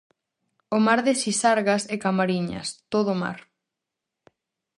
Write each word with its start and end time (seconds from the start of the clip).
O 0.75 0.77
mar 0.85 0.99
de 1.07 1.13
Sisargas 1.23 1.83
e 1.93 1.95
Camariñas, 2.03 2.67
todo 2.93 3.11
mar. 3.21 3.37